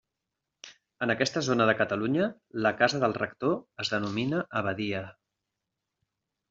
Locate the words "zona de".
1.49-1.75